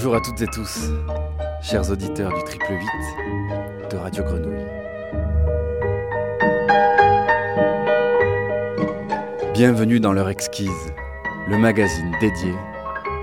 [0.00, 0.92] Bonjour à toutes et tous,
[1.60, 4.64] chers auditeurs du triple 8 de Radio Grenouille.
[9.52, 10.94] Bienvenue dans l'heure exquise,
[11.48, 12.54] le magazine dédié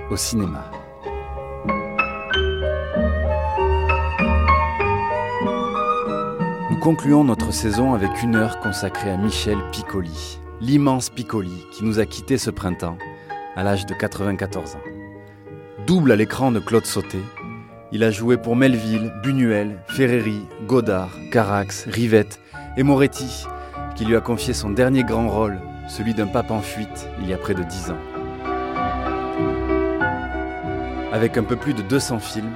[0.09, 0.69] au cinéma.
[6.71, 11.99] Nous concluons notre saison avec une heure consacrée à Michel Piccoli, l'immense Piccoli qui nous
[11.99, 12.97] a quittés ce printemps
[13.55, 14.94] à l'âge de 94 ans.
[15.87, 17.19] Double à l'écran de Claude Sauté,
[17.91, 22.39] il a joué pour Melville, Buñuel, Ferreri, Godard, Carax, Rivette
[22.75, 23.45] et Moretti,
[23.95, 27.33] qui lui a confié son dernier grand rôle, celui d'un pape en fuite, il y
[27.33, 27.99] a près de 10 ans.
[31.13, 32.53] Avec un peu plus de 200 films,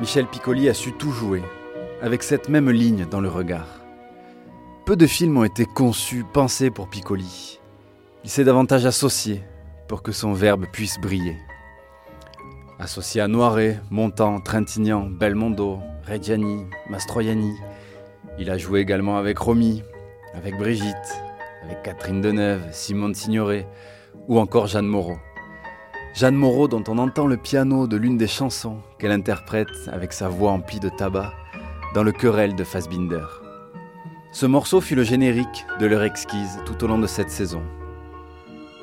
[0.00, 1.42] Michel Piccoli a su tout jouer,
[2.00, 3.82] avec cette même ligne dans le regard.
[4.86, 7.60] Peu de films ont été conçus, pensés pour Piccoli.
[8.24, 9.42] Il s'est davantage associé
[9.86, 11.36] pour que son verbe puisse briller.
[12.80, 17.56] Associé à Noiret, Montand, Trintignant, Belmondo, Reggiani, Mastroianni,
[18.38, 19.82] il a joué également avec Romy,
[20.32, 20.94] avec Brigitte,
[21.64, 23.66] avec Catherine Deneuve, Simone Signoret
[24.28, 25.16] ou encore Jeanne Moreau.
[26.14, 30.28] Jeanne Moreau dont on entend le piano de l'une des chansons qu'elle interprète avec sa
[30.28, 31.32] voix emplie de tabac
[31.96, 33.26] dans le querelle de Fassbinder.
[34.30, 37.62] Ce morceau fut le générique de leur exquise tout au long de cette saison.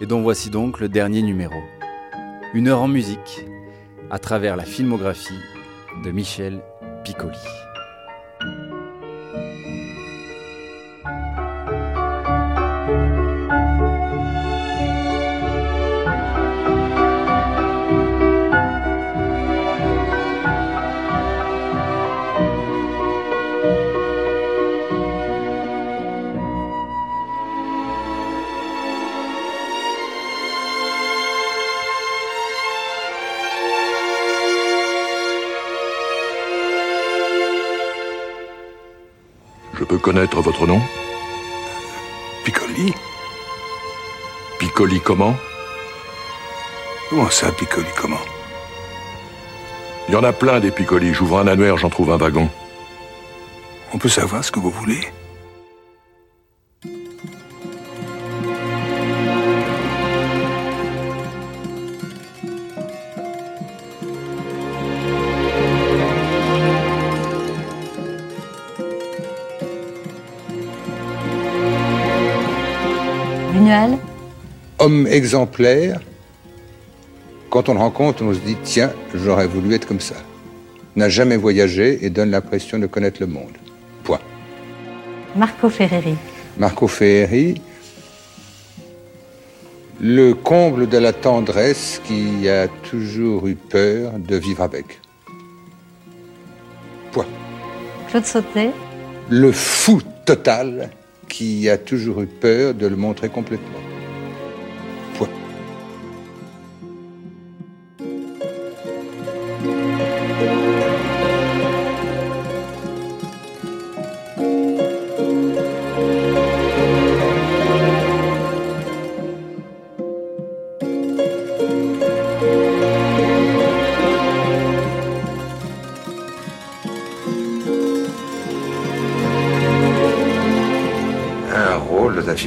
[0.02, 1.56] Et dont voici donc le dernier numéro.
[2.54, 3.46] Une heure en musique,
[4.10, 5.40] à travers la filmographie
[6.04, 6.62] de Michel
[7.04, 7.65] Piccoli.
[40.16, 40.80] Connaître votre nom
[42.46, 42.94] Piccoli
[44.60, 45.36] Piccoli comment
[47.10, 48.22] Comment ça, Piccoli Comment
[50.08, 51.14] Il y en a plein des Piccoli.
[51.14, 52.50] J'ouvre un annuaire, j'en trouve un wagon.
[53.94, 55.02] On peut savoir ce que vous voulez
[74.86, 76.00] Homme exemplaire,
[77.50, 80.14] quand on le rencontre, on se dit tiens, j'aurais voulu être comme ça.
[80.96, 83.58] N'a jamais voyagé et donne l'impression de connaître le monde.
[84.04, 84.20] Point.
[85.36, 86.14] Marco Ferreri,
[86.60, 87.60] Marco Ferreri,
[90.00, 95.02] le comble de la tendresse qui a toujours eu peur de vivre avec.
[97.12, 97.26] Point.
[98.10, 98.70] Claude Sauté,
[99.32, 100.92] Le fou total
[101.28, 103.85] qui a toujours eu peur de le montrer complètement.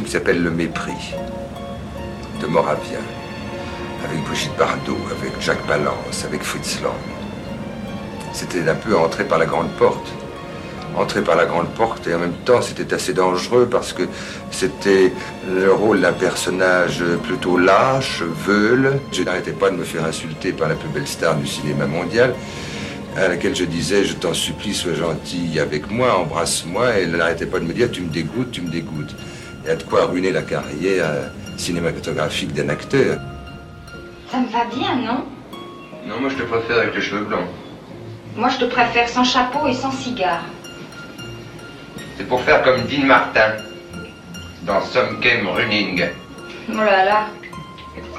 [0.09, 1.13] Qui s'appelle Le Mépris
[2.41, 2.97] de Moravia,
[4.03, 6.95] avec Brigitte Bardot, avec Jacques Balance, avec Fritz Lang.
[8.33, 10.09] C'était un peu entrer par la grande porte.
[10.97, 14.05] Entrer par la grande porte et en même temps c'était assez dangereux parce que
[14.51, 15.13] c'était
[15.47, 18.99] le rôle d'un personnage plutôt lâche, veule.
[19.13, 22.35] Je n'arrêtais pas de me faire insulter par la plus belle star du cinéma mondial
[23.15, 27.45] à laquelle je disais je t'en supplie sois gentil avec moi, embrasse-moi et elle n'arrêtait
[27.45, 29.15] pas de me dire tu me dégoûtes, tu me dégoûtes.
[29.69, 31.29] Il y a de quoi ruiner la carrière euh,
[31.59, 33.19] cinématographique d'un acteur.
[34.31, 35.27] Ça me va bien, non?
[36.07, 37.47] Non, moi je te préfère avec les cheveux blancs.
[38.35, 40.45] Moi, je te préfère sans chapeau et sans cigare.
[42.17, 43.57] C'est pour faire comme Dean Martin
[44.63, 46.03] dans Some Came Running.
[46.71, 47.27] Oh là là,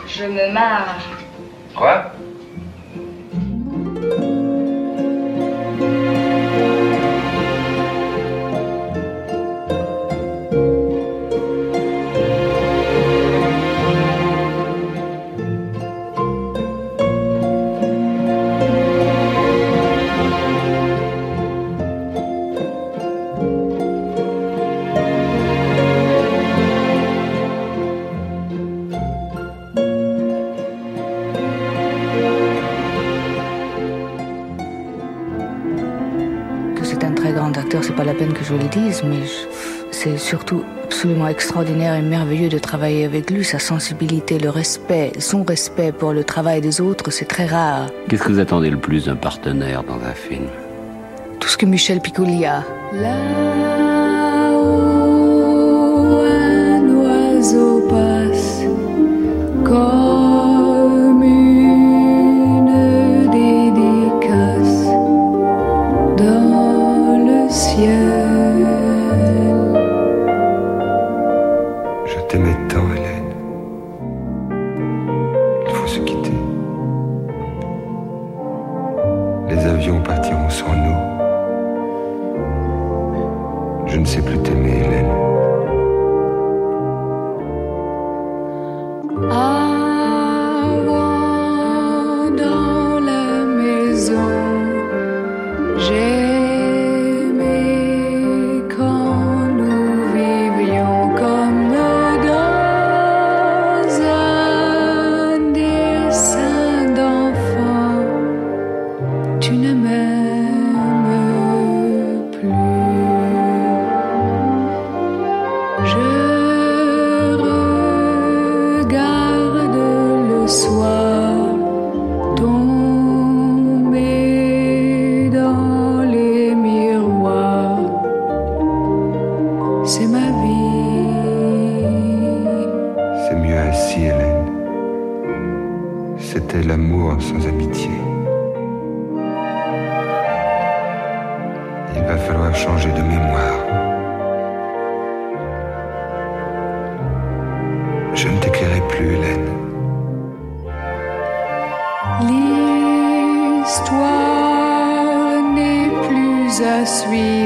[0.08, 1.00] je me marre.
[1.76, 2.12] Quoi?
[41.00, 43.46] Absolument extraordinaire et merveilleux de travailler avec lui.
[43.46, 47.90] Sa sensibilité, le respect, son respect pour le travail des autres, c'est très rare.
[48.10, 50.48] Qu'est-ce que vous attendez le plus d'un partenaire dans un film?
[51.40, 52.66] Tout ce que Michel Piccoli a.
[52.94, 53.16] Là
[56.26, 58.64] un oiseau passe
[59.64, 60.09] comme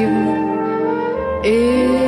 [0.03, 0.35] suivre
[1.44, 2.02] et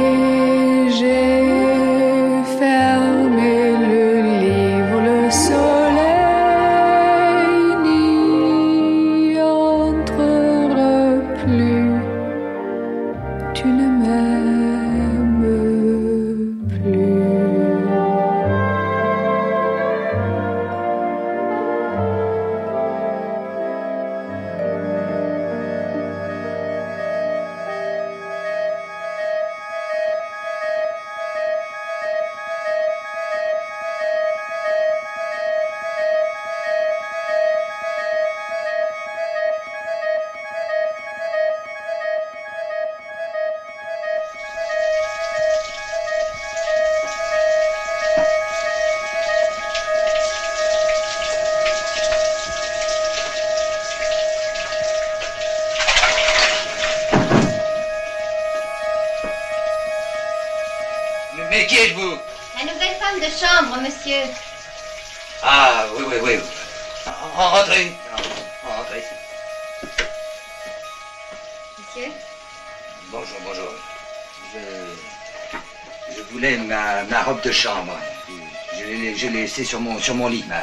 [80.05, 80.61] sur mon, lit, ma,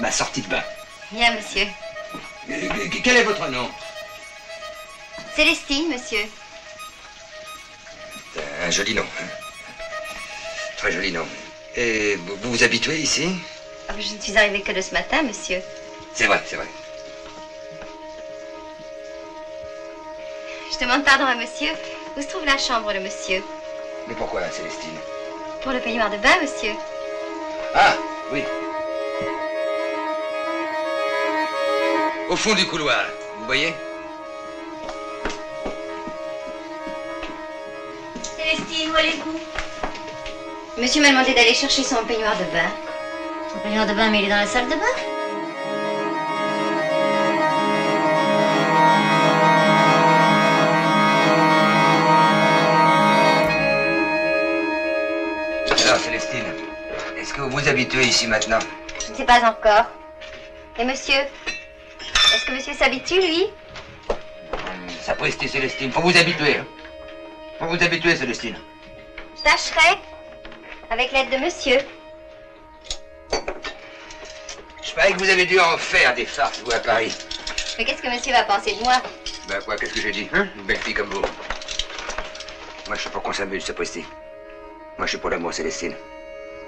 [0.00, 0.62] ma sortie de bain.
[1.12, 1.66] Bien, monsieur.
[2.50, 3.68] Euh, Quel est votre nom?
[5.36, 6.26] Célestine, monsieur.
[8.64, 9.02] Un joli nom.
[9.20, 9.26] hein.
[10.78, 11.26] Très joli nom.
[11.76, 13.28] Et vous vous, vous habituez ici?
[13.90, 15.60] Ah, Je ne suis arrivée que de ce matin, monsieur.
[16.14, 16.66] C'est vrai, c'est vrai.
[20.72, 21.72] Je demande pardon à monsieur.
[22.16, 23.42] Où se trouve la chambre de monsieur?
[24.08, 24.96] Mais pourquoi, Célestine?
[25.62, 26.72] Pour le peignoir de bain, monsieur.
[27.74, 27.94] Ah,
[28.32, 28.42] oui.
[32.28, 33.04] Au fond du couloir,
[33.38, 33.74] vous voyez?
[38.36, 39.40] Célestine, où allez-vous?
[40.78, 42.70] Monsieur m'a demandé d'aller chercher son peignoir de bain.
[43.52, 45.14] Son peignoir de bain, mais il est dans la salle de bain
[55.86, 56.63] Alors, Célestine, est-ce que
[57.44, 58.58] vous vous habituez ici maintenant
[59.06, 59.86] Je ne sais pas encore.
[60.78, 63.46] Et monsieur Est-ce que monsieur s'habitue, lui
[65.02, 66.56] Sapristi, Célestine, faut vous habituer.
[66.58, 66.66] hein.
[67.58, 68.56] Faut vous habituer, Célestine.
[69.36, 69.98] Je tâcherai.
[70.90, 71.78] Avec l'aide de monsieur.
[74.82, 77.14] Je parie que vous avez dû en faire des farces, vous, à Paris.
[77.78, 78.94] Mais qu'est-ce que monsieur va penser de moi
[79.48, 81.20] Ben quoi, qu'est-ce que j'ai dit, hein Une belle fille comme vous.
[81.20, 84.00] Moi, je suis pour qu'on s'amuse, Sapristi.
[84.96, 85.94] Moi, je suis pour l'amour, Célestine.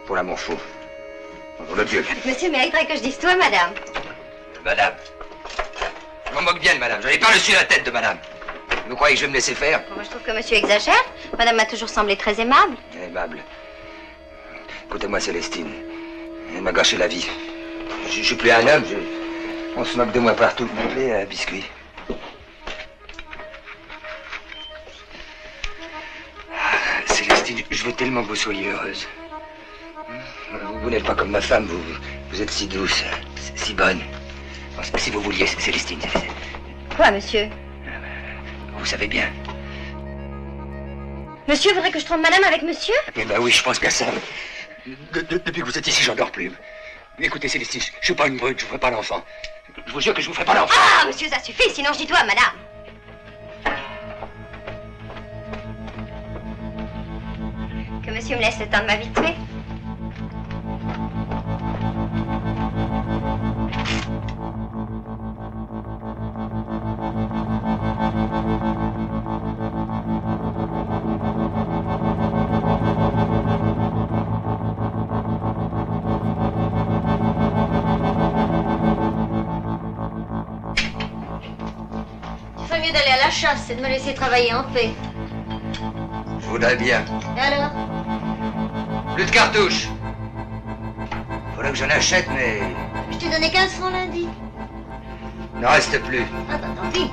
[0.07, 0.55] Pour l'amour fou.
[1.67, 2.05] Pour le Dieu.
[2.25, 3.73] Monsieur mériterait que je dise toi, madame.
[4.65, 4.95] Madame.
[6.29, 7.01] Je m'en moque bien de madame.
[7.03, 8.19] J'en ai par-dessus la tête de madame.
[8.89, 9.83] Vous croyez que je vais me laisser faire?
[9.95, 10.95] Moi, je trouve que monsieur exagère.
[11.39, 12.77] Madame m'a toujours semblé très aimable.
[13.03, 13.39] Aimable.
[14.87, 15.73] Écoutez-moi, Célestine.
[16.55, 17.27] Elle m'a gâché la vie.
[18.09, 18.85] Je, je suis plus un homme.
[18.89, 20.69] je- On se moque de moi partout.
[20.73, 21.65] Vous voulez un biscuit?
[26.53, 29.07] Ah, Célestine, je veux tellement que vous soyez heureuse.
[30.87, 31.83] Vous, n'êtes pas comme ma femme, vous,
[32.31, 33.03] vous êtes si douce,
[33.57, 34.01] si bonne.
[34.97, 35.99] Si vous vouliez, Célestine,
[36.95, 37.49] Quoi, monsieur?
[38.79, 39.29] Vous savez bien.
[41.49, 42.95] Monsieur voudrait que je trompe madame avec monsieur?
[43.17, 44.05] Eh ben oui, je pense bien ça.
[44.87, 46.53] De- de- depuis que vous êtes ici, j'en dors plus.
[47.19, 49.25] Écoutez, Célestine, je suis pas une brute, je vous ferai pas l'enfant.
[49.89, 50.81] Je vous jure que je vous ferai pas l'enfant.
[51.03, 52.55] Ah, monsieur, ça suffit, sinon je dis toi, madame.
[58.07, 59.35] Que monsieur me laisse le temps de m'habituer.
[83.37, 84.91] Chasse et de me laisser travailler en paix.
[86.41, 87.05] Je voudrais bien.
[87.37, 87.71] Et alors?
[89.15, 89.89] Plus de cartouches.
[91.55, 92.61] Faudrait que j'en achète, mais
[93.11, 94.27] Je t'ai donné 15 francs lundi.
[95.55, 96.25] il n'en reste plus.
[96.51, 97.11] Ah bah tant pis.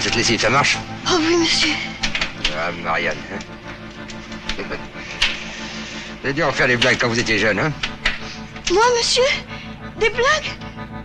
[0.00, 0.78] Marianne, ça marche
[1.08, 1.74] Oh oui, monsieur.
[2.56, 3.38] Ah, Marianne, hein
[4.58, 7.72] Vous avez dû en faire des blagues quand vous étiez jeune, hein
[8.72, 9.22] Moi, monsieur?
[9.98, 10.50] Des blagues?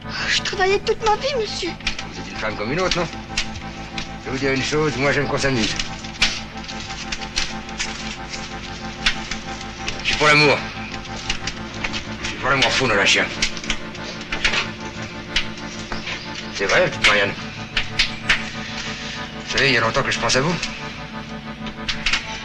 [0.05, 1.69] Oh, Je travaillais toute ma vie, monsieur.
[2.11, 3.07] Vous êtes une femme comme une autre, non?
[4.21, 5.75] Je vais vous dire une chose, moi j'aime qu'on s'amuse.
[10.03, 10.57] Je suis pour l'amour.
[12.23, 13.25] Je suis pour l'amour fou, non, la chien.
[16.55, 17.33] C'est vrai, petite Marianne?
[19.55, 20.53] Vous savez, il y a longtemps que je pense à vous.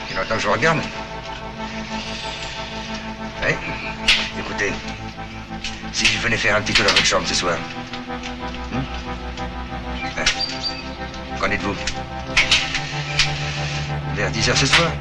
[0.08, 0.78] Il y a longtemps que je vous regarde.
[3.42, 3.54] Oui.
[4.38, 4.72] Écoutez,
[5.92, 7.58] si je venais faire un petit tour dans votre chambre ce soir.
[8.72, 8.82] hein
[10.16, 10.24] Hein
[11.40, 11.74] Qu'en dites-vous
[14.14, 14.92] Vers 10 heures ce soir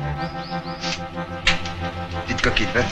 [2.25, 2.85] Petite coquine, hein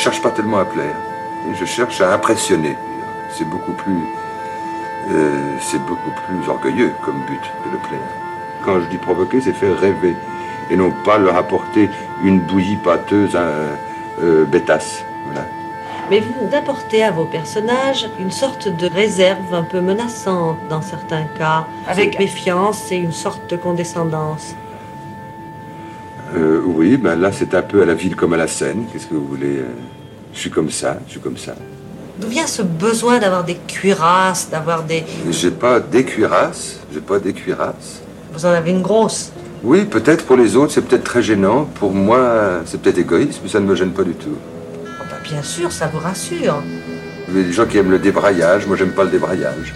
[0.00, 0.96] cherche pas tellement à plaire.
[1.48, 2.76] Et je cherche à impressionner.
[3.30, 4.02] C'est beaucoup plus.
[5.10, 8.10] euh, c'est beaucoup plus orgueilleux comme but que de plaire.
[8.64, 10.16] Quand je dis provoquer, c'est faire rêver.
[10.70, 11.90] Et non pas leur apporter
[12.22, 13.74] une bouillie pâteuse euh,
[14.22, 15.04] euh, bêtasse.
[15.26, 15.44] Voilà.
[16.10, 21.24] Mais vous apportez à vos personnages une sorte de réserve un peu menaçante dans certains
[21.24, 24.56] cas, avec méfiance et une sorte de condescendance.
[26.80, 28.86] Oui, ben là, c'est un peu à la ville comme à la scène.
[28.90, 29.68] Qu'est-ce que vous voulez euh,
[30.32, 31.54] Je suis comme ça, je suis comme ça.
[32.18, 35.04] D'où vient ce besoin d'avoir des cuirasses, d'avoir des...
[35.30, 38.00] J'ai pas des cuirasses, j'ai pas des cuirasses.
[38.32, 39.30] Vous en avez une grosse
[39.62, 41.66] Oui, peut-être pour les autres, c'est peut-être très gênant.
[41.66, 44.38] Pour moi, c'est peut-être égoïste, mais ça ne me gêne pas du tout.
[44.86, 46.62] Oh, bah, bien sûr, ça vous rassure.
[47.28, 49.74] Il y a des gens qui aiment le débraillage, moi j'aime pas le débraillage.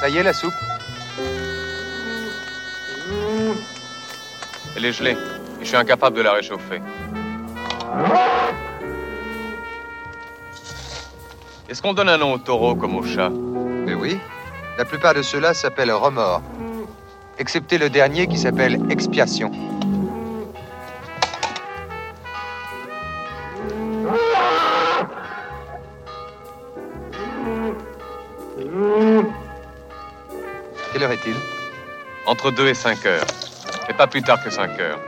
[0.00, 0.54] Ça y est, la soupe
[4.74, 5.16] Elle est gelée.
[5.60, 6.80] Et je suis incapable de la réchauffer.
[11.68, 13.28] Est-ce qu'on donne un nom au taureau comme au chat?
[13.28, 14.18] Mais oui.
[14.78, 16.40] La plupart de ceux-là s'appellent remords.
[17.38, 19.52] Excepté le dernier qui s'appelle expiation.
[32.40, 33.26] Entre 2 et 5 heures.
[33.86, 34.98] Mais pas plus tard que 5 heures.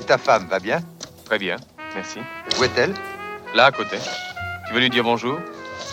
[0.00, 0.80] Et ta femme va bien
[1.26, 1.56] Très bien,
[1.94, 2.20] merci.
[2.58, 2.94] Où est-elle?
[3.54, 3.98] Là, à côté.
[4.66, 5.38] Tu veux lui dire bonjour?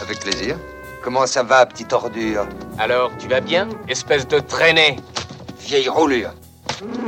[0.02, 0.56] Avec plaisir.
[1.04, 2.48] Comment ça va, petite ordure?
[2.80, 3.68] Alors, tu vas bien?
[3.90, 4.96] Espèce de traînée.
[5.60, 6.32] Vieille roulure.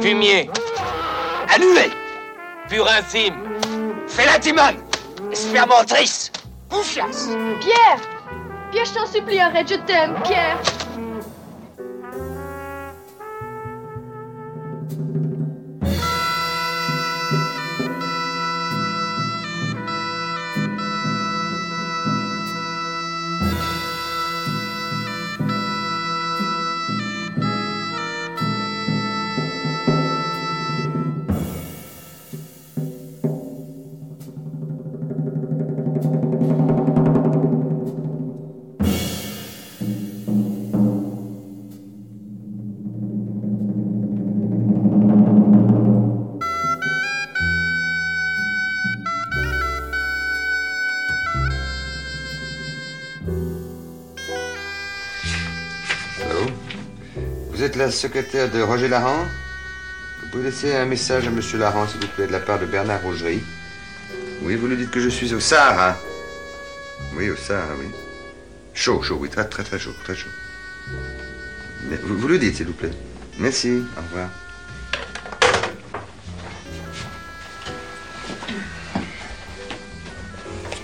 [0.01, 0.49] Fumier.
[1.55, 1.91] Annulé.
[2.67, 3.35] Pur infime.
[4.09, 4.75] Fais la timone.
[5.31, 6.33] Spermentrice.
[6.69, 7.29] Bouffiasse.
[7.61, 7.99] Pierre
[8.71, 10.57] Pierre, je t'en supplie, arrête, je t'aime, Pierre
[57.65, 59.25] êtes la secrétaire de Roger Laurent
[60.21, 62.67] Vous pouvez laisser un message à Monsieur Laurent, s'il vous plaît, de la part de
[62.67, 63.41] Bernard Rogerie.
[64.43, 65.97] Oui, vous lui dites que je suis au Sahara.
[67.15, 67.87] Oui, au Sahara, oui.
[68.75, 70.29] Chaud, chaud, oui, très, très, très chaud, très chaud.
[72.03, 72.91] Vous, vous le dites, s'il vous plaît.
[73.39, 74.29] Merci, au revoir.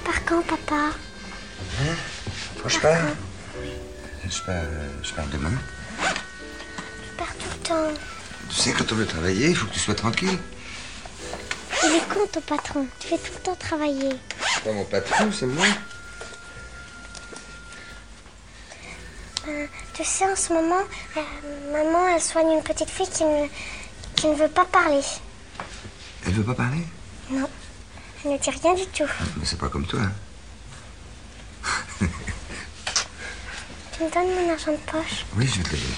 [0.04, 0.96] Par quand, papa
[1.80, 1.96] Hein?
[2.66, 2.98] Je pars
[4.30, 4.64] je pars,
[5.04, 5.52] je pars demain.
[7.72, 7.94] Temps.
[8.50, 10.38] Tu sais, quand on veut travailler, il faut que tu sois tranquille.
[11.84, 12.86] Il est con, ton patron.
[13.00, 14.10] Tu fais tout le temps travailler.
[14.54, 15.66] C'est pas mon patron, c'est moi.
[19.48, 20.82] Euh, tu sais, en ce moment,
[21.18, 21.22] euh,
[21.72, 23.48] maman, elle soigne une petite fille qui ne,
[24.16, 25.02] qui ne veut pas parler.
[26.26, 26.84] Elle veut pas parler?
[27.32, 27.50] Non,
[28.24, 29.10] elle ne dit rien du tout.
[29.38, 30.02] Mais c'est pas comme toi.
[30.02, 30.12] hein.
[33.98, 35.96] Tu me donnes mon argent de poche Oui, je vais te le dire.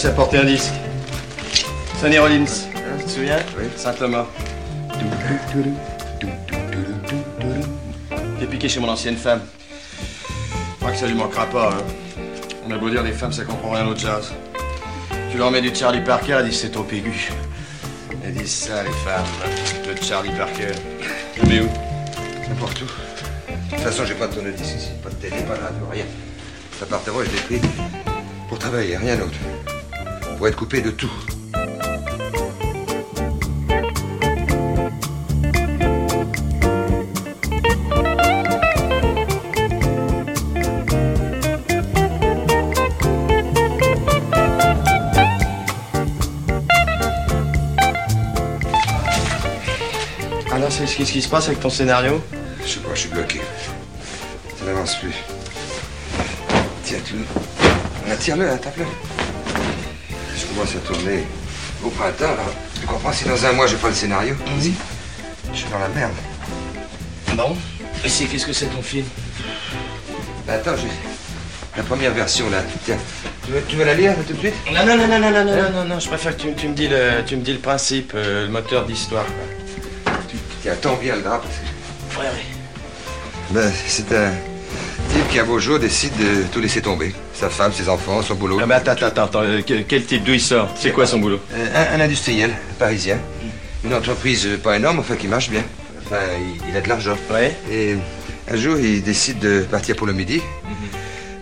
[0.00, 0.72] Je t'ai apporté un disque.
[2.00, 2.44] Sonny Rollins.
[2.44, 3.36] Hein, tu te souviens?
[3.58, 3.64] Oui.
[3.76, 4.24] Saint-Thomas.
[8.38, 9.42] T'es piqué chez mon ancienne femme.
[9.68, 11.74] Je crois que ça lui manquera pas.
[11.74, 12.22] Hein.
[12.66, 14.32] On a beau dire, les femmes, ça comprend rien au jazz.
[15.30, 17.30] Tu leur mets du Charlie Parker, elles disent c'est trop aigu.
[18.24, 19.26] Elles disent ça, les femmes.
[19.86, 20.72] Le Charlie Parker.
[21.46, 21.68] Mets où?
[22.48, 22.86] N'importe où.
[22.86, 24.88] De toute façon, j'ai pas de tourne-disque ici.
[25.02, 26.04] Pas de télé, pas de radio, rien.
[26.72, 27.68] Cet appartement, je l'ai pris
[28.48, 29.36] pour travailler, rien d'autre
[30.40, 31.10] pour être coupé de tout.
[50.50, 52.22] Ah Alors, c'est ce qui se passe avec ton scénario
[52.64, 53.42] Je sais pas, je suis bloqué.
[54.58, 55.12] Ça n'avance plus.
[56.84, 57.16] Tiens, tu...
[58.10, 58.86] Attire-le, ah, hein, tape-le
[60.60, 61.24] laisse-moi se tourner
[61.84, 62.44] au printemps, là.
[62.80, 63.12] Tu comprends?
[63.12, 64.72] Si dans un mois, j'ai pas le scénario, mm -hmm.
[65.52, 66.12] je suis dans la merde.
[67.28, 67.56] Ah bon?
[68.04, 69.06] Et c'est qu'est-ce que c'est ton film?
[70.46, 70.88] Ben, Attends, j'ai...
[71.76, 72.62] La première version, là.
[72.84, 72.98] Tiens.
[73.44, 74.54] Tu veux, tu veux la lire tout de suite?
[74.74, 75.70] Non, non, non, non, non, non, non, hein?
[75.76, 78.84] non, non, je préfère que tu, tu, me, dis le, le principe, euh, le moteur
[78.86, 79.26] d'histoire.
[80.28, 81.68] Tu, tu attends bien le drap, parce que...
[83.54, 84.32] Ben, c'est un
[85.30, 87.14] qui, à beau jour, décide de tout laisser tomber.
[87.34, 88.58] Sa femme, ses enfants, son boulot.
[88.60, 90.68] Ah, mais attends, attends, attends, euh, quel, type d'où il sort?
[90.76, 91.38] C'est quoi son boulot?
[91.52, 93.18] Euh, un, un industriel, parisien.
[93.84, 95.62] Une entreprise euh, pas énorme, enfin qui marche bien.
[96.04, 97.16] Enfin, il, il a de l'argent.
[97.30, 97.56] Ouais.
[97.70, 97.96] Et
[98.50, 100.42] un jour, il décide de partir pour le midi.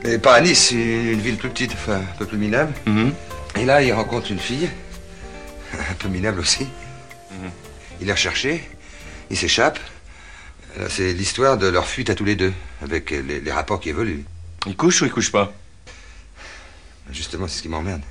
[0.04, 2.72] Et pas à Nice, une, ville plus petite, enfin un peu plus minable.
[3.58, 4.68] Et là, il rencontre une fille,
[5.72, 6.66] un peu minable aussi.
[8.00, 8.68] Il la recherché,
[9.30, 9.78] il s'échappe.
[10.88, 14.24] C'est l'histoire de leur fuite à tous les deux, avec les, les rapports qui évoluent.
[14.66, 15.52] Il couche ou il couche pas?
[17.10, 18.02] Justement, c'est ce qui m'emmerde.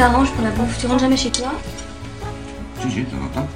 [0.00, 1.52] T'arranges pour la bouffe Tu rentres jamais chez toi
[2.80, 3.48] Si, si, de temps en temps.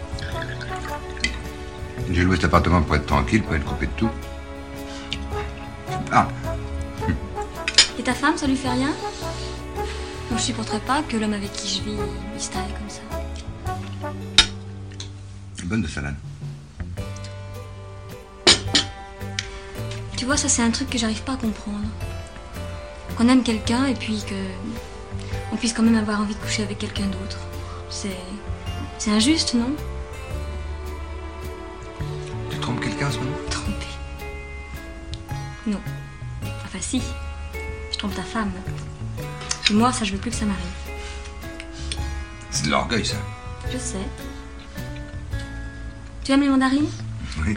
[2.10, 4.10] J'ai loué cet appartement pour être tranquille, pour être coupé de tout.
[6.12, 6.28] Ah,
[7.98, 8.92] Et ta femme, ça lui fait rien
[10.30, 11.96] Moi, je supporterais pas que l'homme avec qui je vis,
[12.34, 13.00] il se taille comme ça.
[15.64, 16.14] bonne de salade.
[20.18, 21.88] Tu vois, ça, c'est un truc que j'arrive pas à comprendre.
[23.16, 24.34] Qu'on aime quelqu'un et puis que.
[25.54, 27.38] On puisse quand même avoir envie de coucher avec quelqu'un d'autre.
[27.88, 28.18] C'est.
[28.98, 29.70] C'est injuste, non?
[32.50, 33.36] Tu trompes quelqu'un en ce moment?
[33.48, 33.86] Tromper?
[35.68, 35.78] Non.
[36.64, 37.00] Enfin, si.
[37.92, 38.50] Je trompe ta femme.
[39.70, 40.64] Et moi, ça, je veux plus que ça m'arrive.
[42.50, 43.16] C'est de l'orgueil, ça.
[43.72, 44.08] Je sais.
[46.24, 46.90] Tu aimes les mandarines?
[47.46, 47.56] Oui.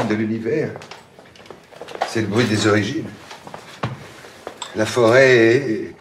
[0.00, 0.70] De l'univers.
[2.08, 3.08] C'est le bruit des origines.
[4.74, 5.92] La forêt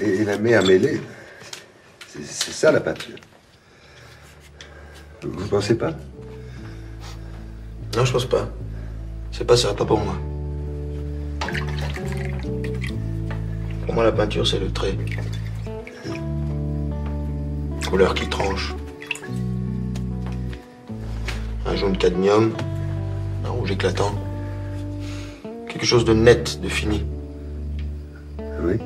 [0.00, 1.00] et, la mer mêlées.
[2.08, 3.16] C'est- ça la peinture.
[5.22, 5.92] Vous pensez pas?
[7.96, 8.48] Non, je pense pas.
[9.32, 10.14] C'est pas ça, pas pour moi.
[13.86, 14.96] Pour moi, la peinture, c'est le trait.
[17.88, 18.74] Couleur qui tranche.
[21.66, 22.52] Un jaune cadmium,
[23.70, 24.12] éclatant.
[25.68, 27.04] Quelque chose de net, de fini.
[28.62, 28.76] Oui.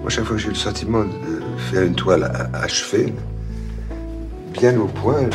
[0.00, 1.10] Moi, chaque fois que j'ai le sentiment de
[1.70, 3.12] faire une toile achevée,
[4.52, 5.28] bien au point,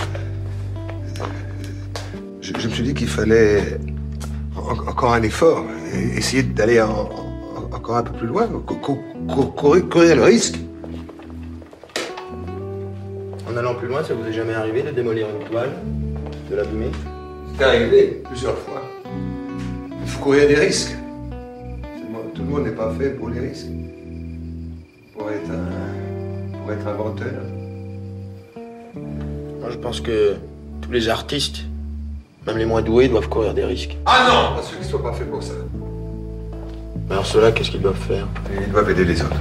[2.42, 3.78] je, me suis dit qu'il fallait
[4.56, 8.76] en- encore un effort, et essayer d'aller en- en- encore un peu plus loin, cou-
[8.76, 10.60] cou- cou- courir, courir le risque.
[13.52, 15.72] En allant plus loin, ça vous est jamais arrivé de démolir une toile,
[16.50, 16.92] de l'abîmer?
[17.58, 18.82] C'est arrivé plusieurs fois.
[20.02, 20.96] Il faut courir des risques.
[22.34, 23.68] Tout le monde n'est pas fait pour les risques.
[25.18, 27.28] Pour être un, pour être inventeur
[28.96, 30.36] Moi, je pense que
[30.82, 31.66] tous les artistes,
[32.48, 33.96] même les moins doués, doivent courir des risques.
[34.06, 35.54] Ah non Ceux qui ne sont pas faits pour ça.
[37.08, 38.28] Mais alors ceux-là, qu'est-ce qu'ils doivent faire?
[38.60, 39.36] Ils doivent aider les autres.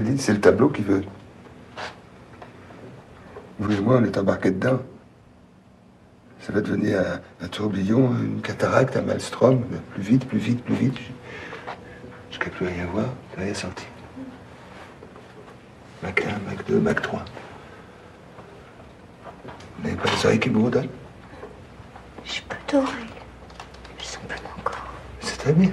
[0.00, 1.02] Dit, c'est le tableau qui veut.
[3.58, 4.80] Vous et moi, on est embarqués dedans.
[6.40, 9.64] Ça va devenir un, un tourbillon, une cataracte, un maelstrom.
[9.94, 10.96] Plus vite, plus vite, plus vite.
[12.30, 13.86] Jusqu'à plus rien voir, plus rien sentir.
[16.02, 17.24] Mac 1, Mac 2, Mac 3.
[19.78, 20.88] Vous n'avez pas les oreilles qui bourdonnent
[22.24, 22.92] J'ai peu d'oreilles.
[23.98, 24.86] Je sens plus mon corps.
[25.20, 25.70] C'est très bien.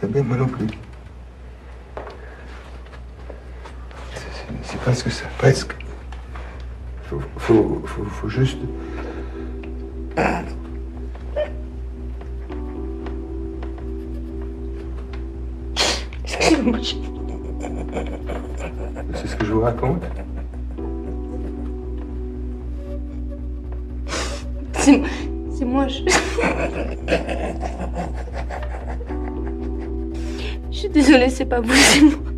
[0.00, 0.66] C'est bien, moi non plus.
[4.14, 5.74] C'est- c'est- C'est presque ça, presque.
[7.04, 8.58] Faut, faut, faut, juste.
[19.14, 20.02] C'est ce que je vous raconte.
[24.78, 25.02] C'est
[25.54, 26.00] c'est moi, je.
[30.70, 32.31] Je suis désolée, c'est pas vous, c'est moi.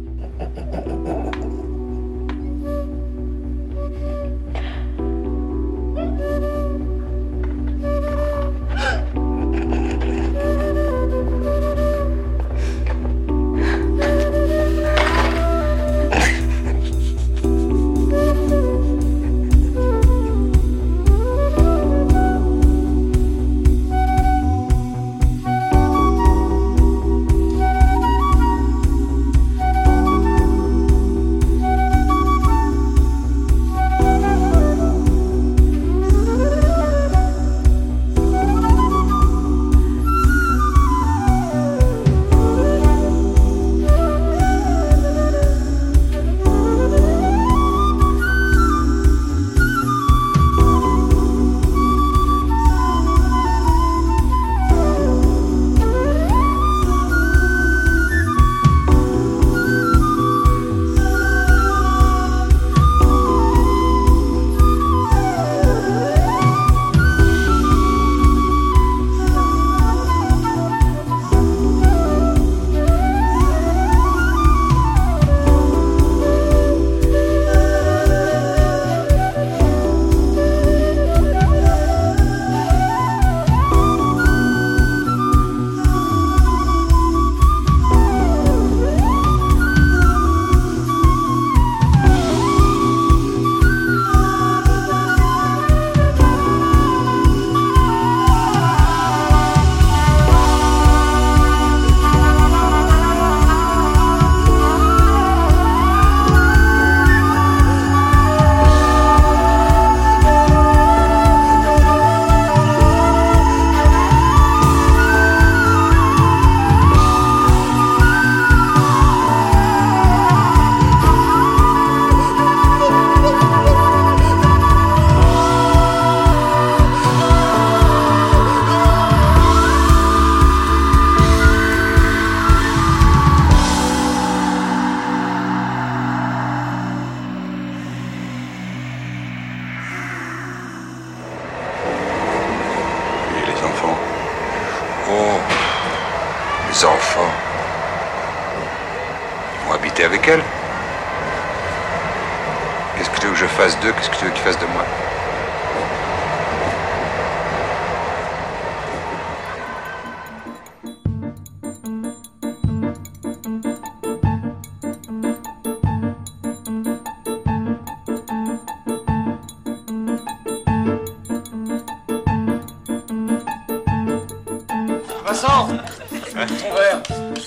[175.44, 177.02] Vincent Ton verre.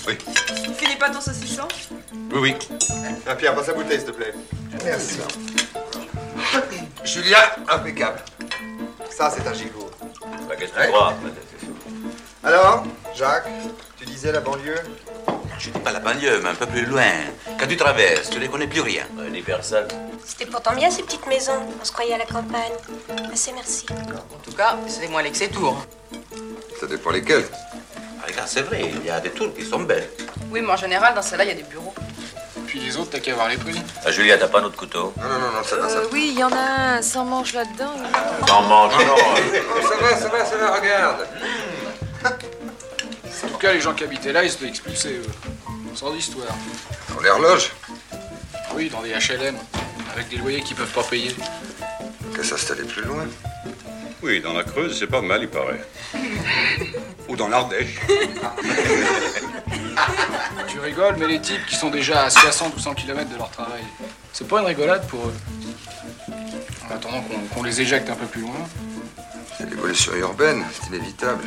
[0.08, 0.18] Oui.
[0.78, 1.68] Finis pas ton saucisson
[2.32, 2.56] Oui, oui.
[3.28, 4.34] Ah, Pierre, passe la bouteille, s'il te plaît.
[4.84, 5.20] Merci.
[7.04, 7.38] Julien,
[7.70, 8.20] impeccable.
[9.10, 9.90] Ça, c'est un gigot.
[10.48, 11.14] Bah, qu'est-ce que tu crois
[12.44, 12.84] Alors,
[13.16, 13.48] Jacques,
[13.98, 14.76] tu disais la banlieue
[15.58, 17.04] Je dis pas la banlieue, mais un peu plus loin.
[17.60, 19.06] Quand tu traverses, tu ne connais plus rien.
[19.32, 19.88] ni personne.
[20.24, 21.66] C'était pourtant bien ces petites maisons.
[21.82, 22.74] On se croyait à la campagne.
[23.34, 23.86] Assez merci.
[23.92, 25.84] En tout cas, c'est moins laid que ces tours.
[26.80, 27.46] Ça dépend lesquels.
[28.28, 30.10] Regarde, c'est vrai, il y a des tours qui sont belles.
[30.52, 31.94] Oui, mais en général, dans celle-là, il y a des bureaux.
[32.68, 33.82] Puis les autres, t'as qu'à voir les prix.
[34.06, 35.14] Ah, Julia, t'as pas notre couteau?
[35.18, 37.24] Non, non, non, non, ça va, ça Euh, oui, il y en a un sans
[37.24, 37.94] manche là-dedans.
[38.46, 41.28] T'en manges, non Oh, ça va, ça va, ça va, regarde.
[42.26, 45.26] En tout cas, les gens qui habitaient là, ils se faisaient expulser, eux.
[45.96, 46.48] Sans histoire.
[47.16, 47.72] Dans les horloges?
[48.76, 49.56] Oui, dans des HLM,
[50.14, 51.34] avec des loyers qu'ils peuvent pas payer.
[52.36, 53.26] Qu'à s'installer plus loin.
[54.28, 55.80] Oui, dans la Creuse, c'est pas mal, il paraît.
[57.30, 57.96] Ou dans l'Ardèche.
[60.68, 63.50] Tu rigoles, mais les types qui sont déjà à 60 ou 100 km de leur
[63.50, 63.82] travail,
[64.34, 65.34] c'est pas une rigolade pour eux.
[66.86, 68.68] En attendant qu'on les éjecte un peu plus loin.
[69.58, 71.46] C'est l'évolution urbaine, c'est inévitable.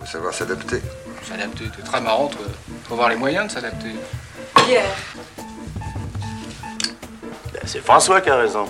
[0.00, 0.80] Faut savoir s'adapter.
[1.28, 2.38] S'adapter, c'est très marrant, faut,
[2.88, 3.90] faut avoir les moyens de s'adapter.
[4.64, 4.84] Pierre.
[7.52, 8.66] Ben, C'est François qui a raison.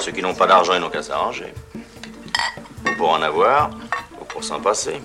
[0.00, 1.52] Ceux qui n'ont pas d'argent, ils n'ont qu'à s'arranger.
[2.86, 3.70] Ou pour en avoir,
[4.18, 5.00] ou pour s'en passer.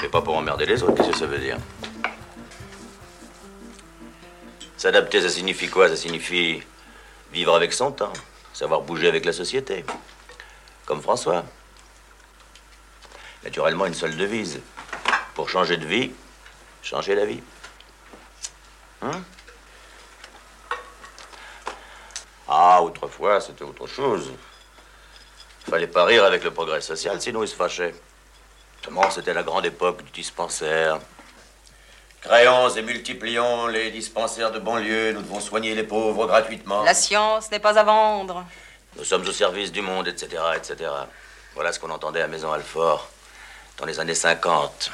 [0.00, 1.58] Mais pas pour emmerder les autres, qu'est-ce que ça veut dire?
[4.76, 5.88] S'adapter, ça signifie quoi?
[5.88, 6.62] Ça signifie
[7.32, 8.12] vivre avec son temps,
[8.52, 9.84] savoir bouger avec la société.
[10.86, 11.44] Comme François.
[13.42, 14.60] Naturellement, une seule devise.
[15.34, 16.12] Pour changer de vie,
[16.82, 17.42] changer la vie.
[19.02, 19.22] Hein?
[22.56, 24.30] Ah, autrefois, c'était autre chose.
[25.68, 27.92] Fallait pas rire avec le progrès social, sinon ils se fâchaient.
[28.76, 31.00] Justement, c'était la grande époque du dispensaire.
[32.20, 36.84] Créons et multiplions les dispensaires de banlieue, nous devons soigner les pauvres gratuitement.
[36.84, 38.44] La science n'est pas à vendre.
[38.96, 40.88] Nous sommes au service du monde, etc., etc.
[41.54, 43.08] Voilà ce qu'on entendait à Maison Alfort
[43.78, 44.92] dans les années 50.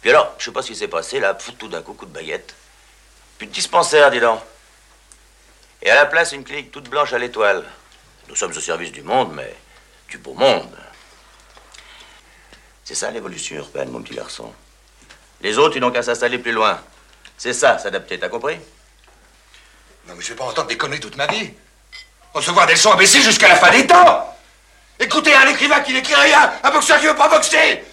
[0.00, 2.12] Puis alors, je sais pas ce qui s'est passé, là, tout d'un coup, coup de
[2.12, 2.54] baguette.
[3.36, 4.38] Plus de dispensaire, dis donc.
[5.82, 7.64] Et à la place, une clinique toute blanche à l'étoile.
[8.28, 9.54] Nous sommes au service du monde, mais
[10.08, 10.78] du beau monde.
[12.84, 14.52] C'est ça l'évolution urbaine, mon petit garçon.
[15.40, 16.80] Les autres, ils n'ont qu'à s'installer plus loin.
[17.36, 18.58] C'est ça, s'adapter, t'as compris?
[20.06, 21.52] Non, mais je vais pas entendre des conneries toute ma vie.
[22.32, 24.36] Recevoir des leçons imbéciles jusqu'à la fin des temps.
[25.00, 27.84] Écoutez un écrivain qui n'écrit rien, un boxeur qui veut pas boxer.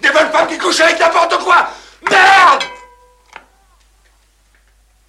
[0.00, 1.70] Des bonnes femmes qui couchent avec n'importe quoi.
[2.08, 2.64] Merde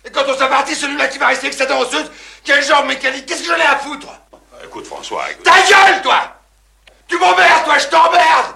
[0.09, 2.11] Et quand on s'est parti, celui-là qui va rester avec sa danseuse,
[2.43, 3.27] quel genre mécanique?
[3.27, 4.07] Qu'est-ce que j'en ai à foutre?
[4.63, 5.45] Écoute, François, écoute.
[5.45, 6.35] Ta gueule, toi!
[7.07, 8.55] Tu m'emmerdes, toi, je t'emmerde!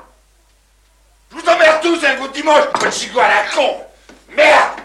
[1.31, 1.99] Je vous emmerde tous
[2.33, 3.85] dimanche, pas de chico à la con!
[4.29, 4.79] Merde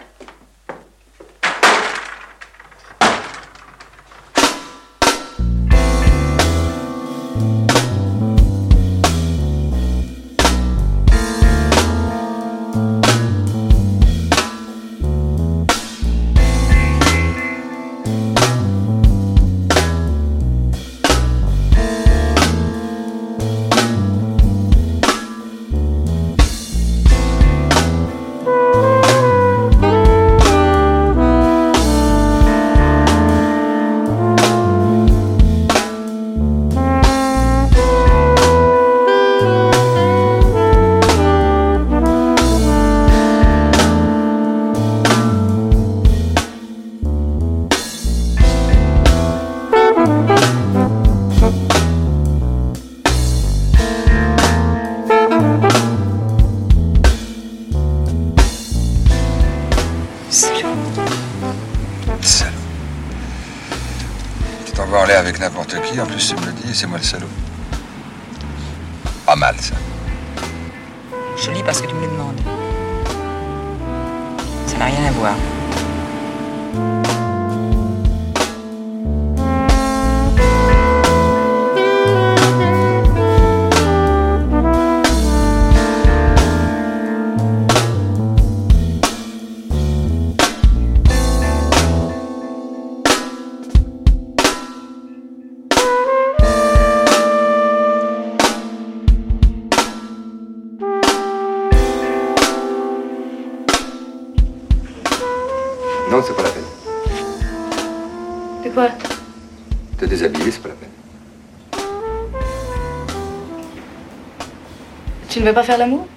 [115.49, 116.07] Tu veux pas faire l'amour?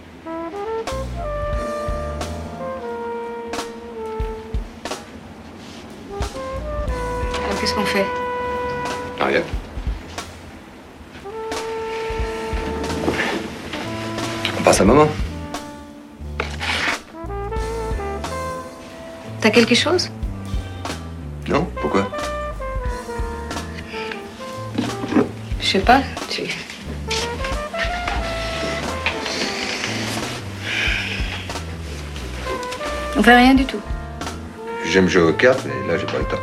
[7.42, 8.04] Alors qu'est-ce qu'on fait?
[9.18, 9.40] Rien.
[14.58, 15.08] On passe un moment.
[19.40, 20.10] T'as quelque chose?
[21.48, 21.66] Non?
[21.80, 22.06] Pourquoi?
[25.58, 26.42] Je sais pas, tu...
[33.16, 33.80] On fait rien du tout.
[34.84, 36.36] J'aime jouer aux cartes, mais là, j'ai pas le temps.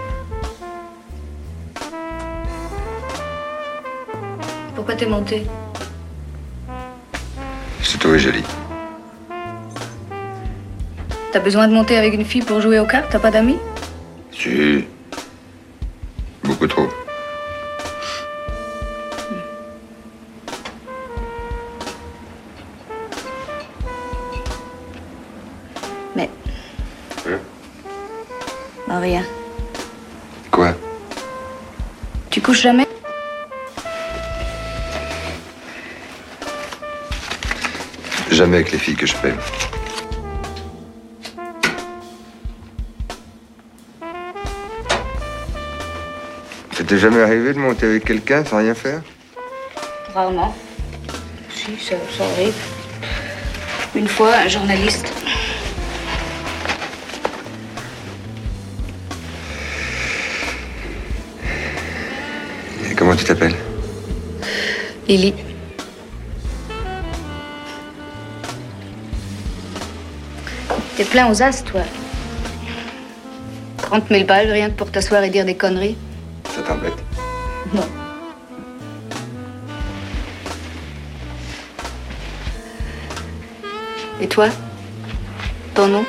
[4.76, 5.46] Pourquoi t'es monté?
[7.82, 8.44] Je t'ai trouvé jolie.
[11.32, 13.60] T'as besoin de monter avec une fille pour jouer aux cartes T'as pas d'amis?
[38.98, 39.34] Que je paie.
[46.74, 49.02] Ça t'est jamais arrivé de monter avec quelqu'un sans rien faire?
[50.14, 50.54] Rarement.
[51.54, 52.56] Si, ça, ça arrive.
[53.96, 55.14] Une fois, un journaliste.
[62.90, 63.56] Et comment tu t'appelles?
[65.08, 65.34] Lily.
[71.00, 71.80] T'es plein aux as, toi.
[73.78, 75.96] 30 000 balles, rien que pour t'asseoir et dire des conneries.
[76.54, 76.92] Ça t'embête?
[77.74, 77.88] Non.
[84.20, 84.50] Et toi?
[85.74, 86.04] Ton nom?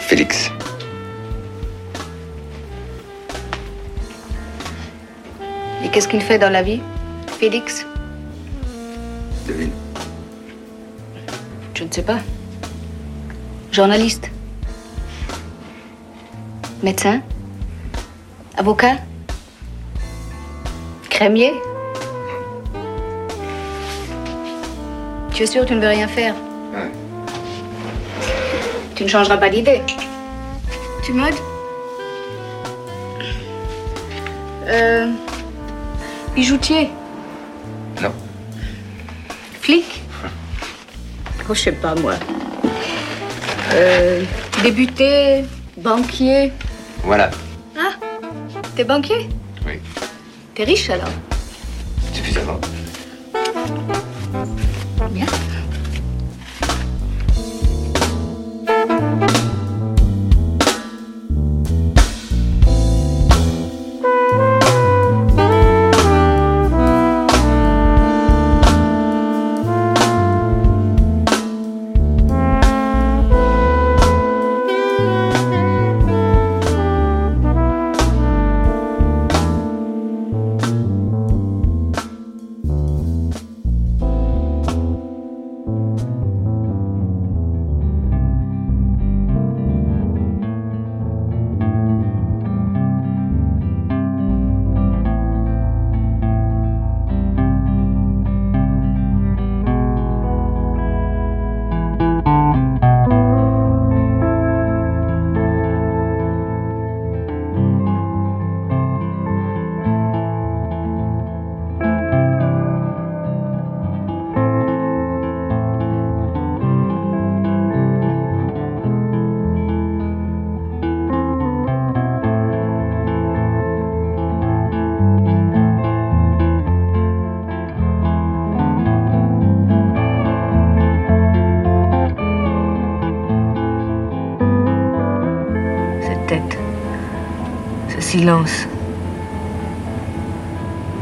[0.00, 0.50] Félix.
[5.84, 6.80] Et qu'est-ce qu'il fait dans la vie?
[7.38, 7.84] Félix?
[9.46, 9.73] Devine.
[11.94, 12.18] Je ne sais pas.
[13.70, 14.28] Journaliste
[16.82, 17.20] Médecin
[18.56, 18.96] Avocat
[21.08, 21.52] Crémier
[25.32, 26.34] Tu es sûr que tu ne veux rien faire?
[26.72, 26.90] Ouais.
[28.96, 29.80] Tu ne changeras pas d'idée.
[31.04, 31.32] Tu modes?
[34.66, 35.12] Euh.
[36.34, 36.90] Bijoutier
[41.48, 42.14] Oh, je sais pas, moi.
[43.74, 44.22] Euh.
[44.62, 45.44] Débuté
[45.76, 46.52] Banquier
[47.02, 47.30] Voilà.
[47.76, 47.92] Ah
[48.76, 49.28] T'es banquier?
[49.66, 49.74] Oui.
[50.54, 51.08] T'es riche alors?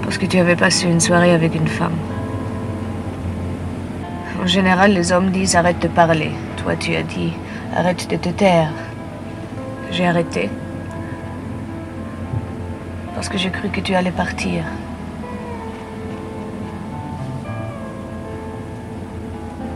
[0.02, 1.94] Parce que tu avais passé une soirée avec une femme.
[4.42, 6.32] En général, les hommes disent arrête de parler.
[6.56, 7.32] Toi, tu as dit
[7.76, 8.72] arrête de te taire.
[9.92, 10.50] J'ai arrêté.
[13.14, 14.64] Parce que j'ai cru que tu allais partir.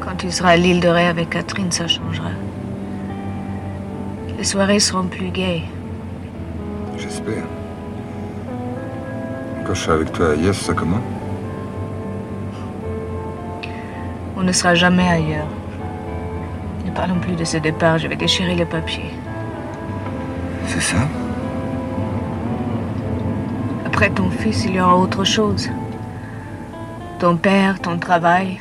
[0.00, 2.30] Quand tu seras à l'île de Ré avec Catherine, ça changera.
[4.36, 5.62] Les soirées seront plus gaies.
[9.64, 11.00] Quand je serai avec toi à Yes, ça comment
[14.36, 15.48] On ne sera jamais ailleurs.
[16.84, 19.10] Ne parlons plus de ce départ, je vais déchirer les papiers.
[20.66, 20.98] C'est ça
[23.84, 25.68] Après ton fils, il y aura autre chose.
[27.18, 28.60] Ton père, ton travail,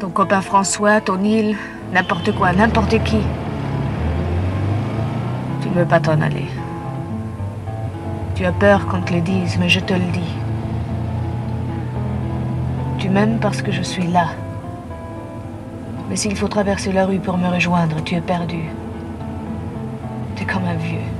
[0.00, 1.56] ton copain François, ton île,
[1.92, 3.20] n'importe quoi, n'importe qui.
[5.62, 6.46] Tu ne veux pas t'en aller.
[8.38, 10.36] Tu as peur qu'on te le dise, mais je te le dis.
[12.96, 14.28] Tu m'aimes parce que je suis là.
[16.08, 18.62] Mais s'il faut traverser la rue pour me rejoindre, tu es perdu.
[20.36, 21.17] Tu es comme un vieux.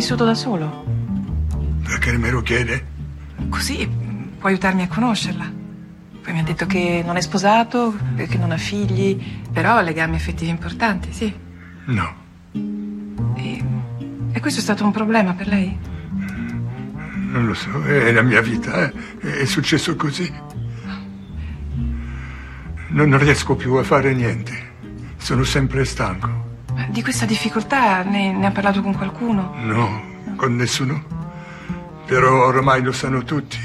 [0.00, 0.82] Vissuto da solo?
[1.84, 2.86] Perché me lo chiede?
[3.50, 3.86] Così
[4.38, 5.52] può aiutarmi a conoscerla.
[6.22, 9.22] Poi mi ha detto che non è sposato, che non ha figli,
[9.52, 11.30] però ha legami affettivi importanti, sì.
[11.84, 12.14] No.
[13.34, 13.64] E,
[14.32, 15.78] e questo è stato un problema per lei?
[17.32, 19.40] Non lo so, è la mia vita, eh.
[19.40, 20.32] è successo così.
[22.88, 24.68] Non riesco più a fare niente.
[25.18, 26.49] Sono sempre stanco.
[26.90, 29.54] Di questa difficoltà ne, ne ha parlato con qualcuno?
[29.62, 31.00] No, con nessuno.
[32.04, 33.58] Però ormai lo sanno tutti.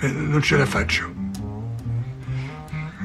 [0.00, 1.12] E non ce la faccio.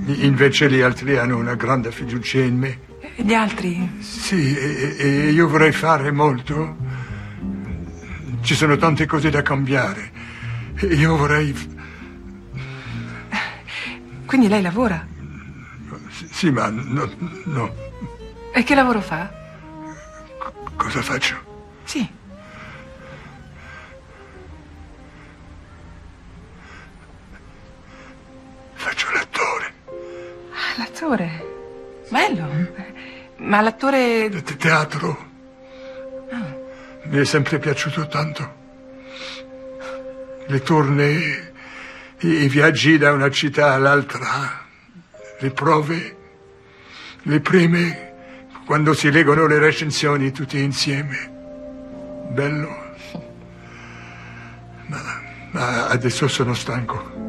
[0.06, 2.80] Invece gli altri hanno una grande fiducia in me.
[3.16, 3.90] E gli altri?
[4.00, 6.78] Sì, e, e io vorrei fare molto.
[8.42, 10.12] Ci sono tante cose da cambiare.
[10.92, 11.80] Io vorrei...
[14.26, 15.08] Quindi lei lavora?
[16.30, 17.10] Sì, ma no,
[17.46, 17.90] no.
[18.54, 19.32] E che lavoro fa?
[20.76, 21.36] Cosa faccio?
[21.84, 22.08] Sì.
[28.74, 29.74] Faccio l'attore.
[30.52, 31.46] Ah, l'attore.
[32.10, 32.50] Bello.
[33.38, 34.30] Ma l'attore...
[34.30, 35.30] Te- teatro.
[37.04, 38.60] Mi è sempre piaciuto tanto.
[40.48, 41.54] Le tournée,
[42.20, 44.66] i, i viaggi da una città all'altra,
[45.40, 46.18] le prove,
[47.24, 48.11] le prime,
[48.66, 51.30] quando si leggono le recensioni tutti insieme.
[52.30, 52.90] Bello.
[54.86, 55.00] Ma,
[55.52, 57.21] ma adesso sono stanco.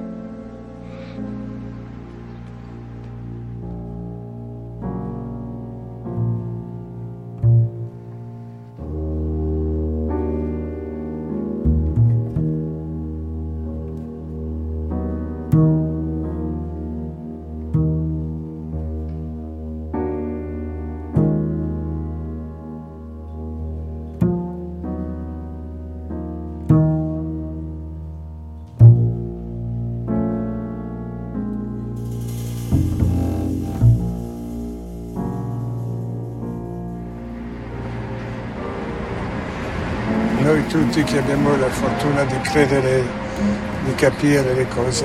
[40.72, 43.04] Tutti che abbiamo la fortuna di credere,
[43.84, 45.04] di capire le cose,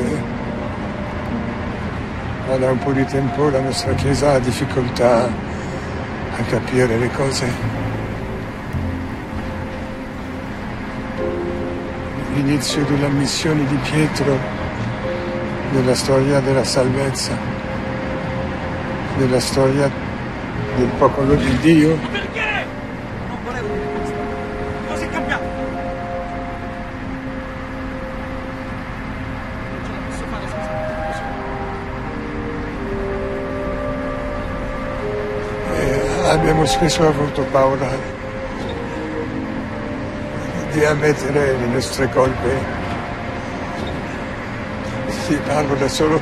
[2.48, 7.52] ma da un po' di tempo la nostra Chiesa ha difficoltà a capire le cose.
[12.34, 14.40] L'inizio della missione di Pietro,
[15.72, 17.38] della storia della salvezza,
[19.18, 19.92] della storia
[20.78, 22.27] del popolo di Dio,
[36.68, 37.88] spesso avuto paura
[40.72, 42.76] di ammettere le nostre colpe.
[45.26, 46.20] Sì, parlo da solo.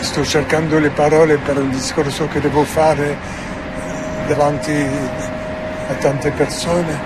[0.00, 3.16] Sto cercando le parole per un discorso che devo fare
[4.28, 4.72] davanti
[5.88, 6.98] a tante persone.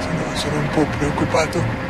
[0.00, 1.89] Sono, sono un po' preoccupato.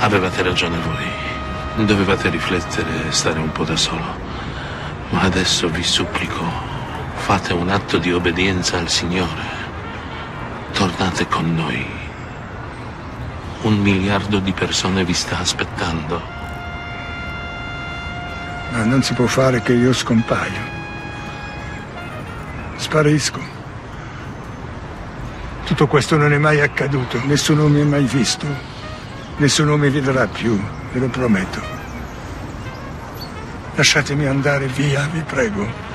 [0.00, 1.84] Avevate ragione voi.
[1.86, 4.18] Dovevate riflettere e stare un po' da solo.
[5.10, 6.44] Ma adesso vi supplico,
[7.14, 9.58] fate un atto di obbedienza al Signore.
[10.72, 11.86] Tornate con noi.
[13.62, 16.22] Un miliardo di persone vi sta aspettando.
[18.72, 20.78] Ma non si può fare che io scompaio.
[22.76, 23.58] Sparisco.
[25.64, 28.46] Tutto questo non è mai accaduto, nessuno mi ha mai visto,
[29.40, 30.60] nessuno mi vedrà più,
[30.92, 31.62] ve lo prometto.
[33.74, 35.89] Lasciatemi andare via, vi prego.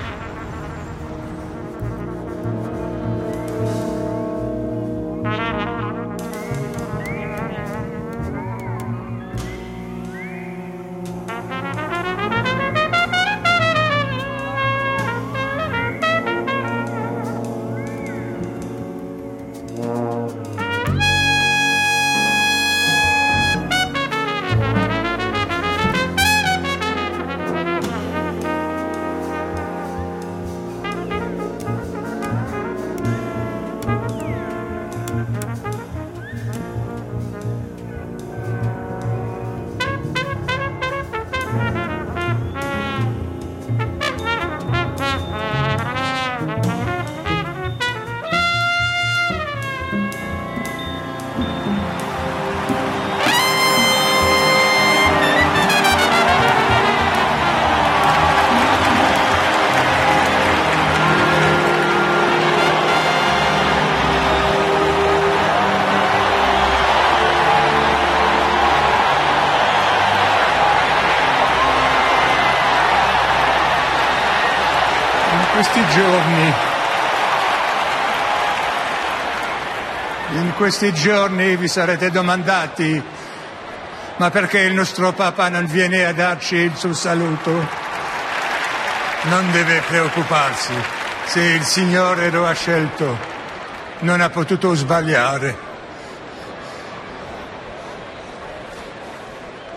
[76.26, 76.54] Giorni,
[80.40, 83.04] in questi giorni vi sarete domandati
[84.18, 87.68] Ma perché il nostro papà non viene a darci il suo saluto?
[89.24, 90.74] Non deve preoccuparsi.
[91.26, 93.18] Se il Signore lo ha scelto,
[94.00, 95.58] non ha potuto sbagliare.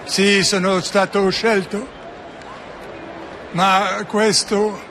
[0.04, 1.88] Sì, sono stato scelto,
[3.52, 4.87] ma questo,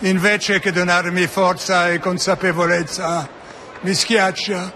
[0.00, 3.28] invece che donarmi forza e consapevolezza,
[3.80, 4.72] mi schiaccia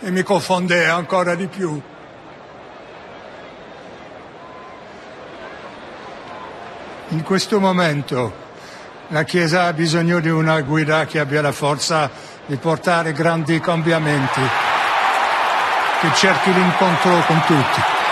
[0.00, 1.80] e mi confonde ancora di più.
[7.08, 8.42] In questo momento
[9.08, 12.10] la Chiesa ha bisogno di una guida che abbia la forza
[12.46, 14.40] di portare grandi cambiamenti,
[16.00, 18.03] che cerchi l'incontro con tutti.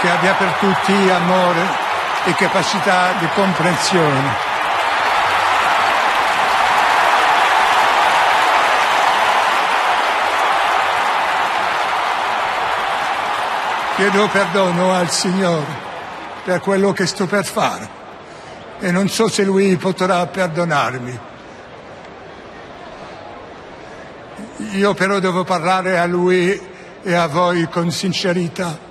[0.00, 1.60] Che abbia per tutti amore
[2.24, 4.46] e capacità di comprensione.
[13.96, 15.66] Chiedo perdono al Signore
[16.44, 17.88] per quello che sto per fare
[18.78, 21.18] e non so se Lui potrà perdonarmi.
[24.74, 26.60] Io però devo parlare a Lui
[27.02, 28.87] e a voi con sincerità.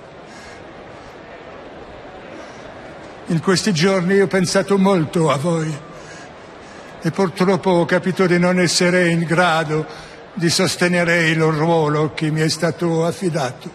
[3.30, 5.70] In questi giorni ho pensato molto a voi
[7.02, 9.86] e purtroppo ho capito di non essere in grado
[10.32, 13.70] di sostenere il ruolo che mi è stato affidato.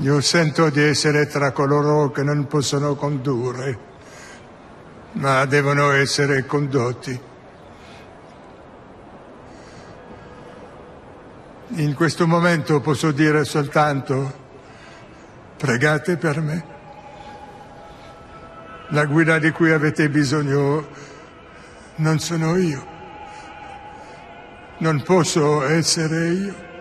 [0.00, 3.78] Io sento di essere tra coloro che non possono condurre,
[5.12, 7.30] ma devono essere condotti.
[11.74, 14.40] In questo momento posso dire soltanto
[15.56, 16.64] pregate per me.
[18.88, 20.86] La guida di cui avete bisogno
[21.96, 22.86] non sono io.
[24.78, 26.71] Non posso essere io.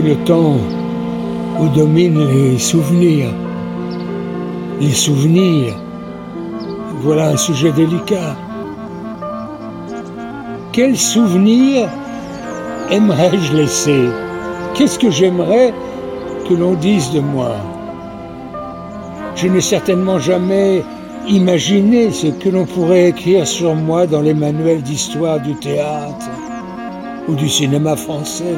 [0.00, 0.56] Le temps
[1.60, 3.30] où dominent les souvenirs.
[4.80, 5.74] Les souvenirs,
[7.00, 8.36] voilà un sujet délicat.
[10.72, 11.88] Quel souvenir
[12.90, 14.04] aimerais-je laisser?
[14.74, 15.74] Qu'est-ce que j'aimerais
[16.48, 17.56] que l'on dise de moi?
[19.34, 20.84] Je n'ai certainement jamais
[21.28, 26.30] imaginé ce que l'on pourrait écrire sur moi dans les manuels d'histoire du théâtre
[27.26, 28.56] ou du cinéma français.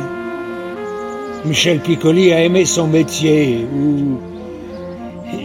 [1.47, 4.18] Michel Piccoli a aimé son métier, ou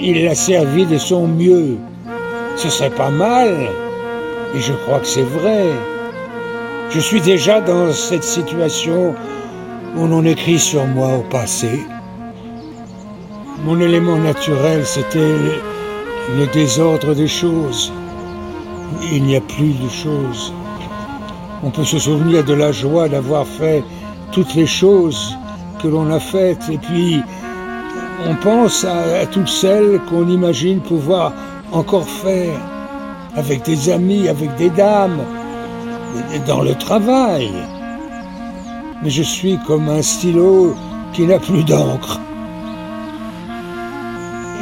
[0.02, 1.78] Il l'a servi de son mieux.
[2.58, 3.70] Ce serait pas mal.
[4.54, 5.64] Et je crois que c'est vrai.
[6.90, 9.16] Je suis déjà dans cette situation
[9.96, 11.80] où l'on écrit sur moi au passé.
[13.64, 15.34] Mon élément naturel, c'était
[16.38, 17.94] le, désordre des choses.
[19.14, 20.54] Il n'y a plus de choses.
[21.64, 23.82] On peut se souvenir de la joie d'avoir fait
[24.34, 25.38] toutes les choses
[25.86, 27.22] que l'on a faites et puis
[28.28, 31.32] on pense à, à toutes celles qu'on imagine pouvoir
[31.72, 32.58] encore faire
[33.36, 35.20] avec des amis, avec des dames,
[36.48, 37.52] dans le travail.
[39.04, 40.74] Mais je suis comme un stylo
[41.14, 42.20] qui n'a plus d'encre.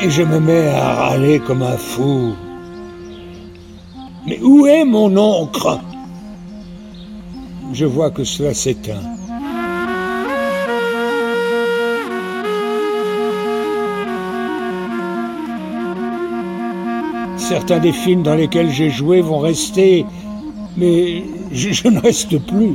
[0.02, 2.34] Et je me mets à râler comme un fou.
[4.28, 5.80] Mais où est mon encre?
[7.72, 9.23] Je vois que cela s'éteint.
[17.54, 20.08] Certains des films dans lesquels j'ai joué vont rester,
[20.76, 22.74] mais je, ne reste plus.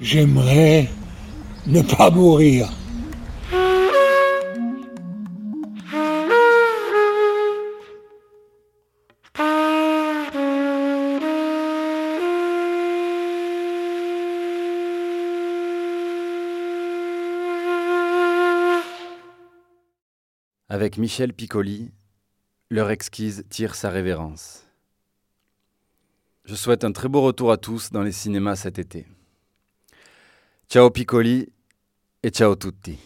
[0.00, 0.88] J'aimerais
[1.66, 2.68] ne pas mourir.
[20.76, 21.90] Avec Michel Piccoli,
[22.68, 24.66] leur exquise tire sa révérence.
[26.44, 29.06] Je souhaite un très beau retour à tous dans les cinémas cet été.
[30.68, 31.50] Ciao Piccoli
[32.22, 32.98] et ciao tutti.